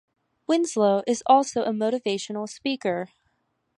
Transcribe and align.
Winslow 0.47 1.03
is 1.05 1.21
also 1.27 1.61
a 1.61 1.69
motivational 1.69 2.49
speaker. 2.49 3.09